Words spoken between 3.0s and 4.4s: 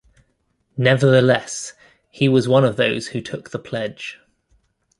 who took the pledge.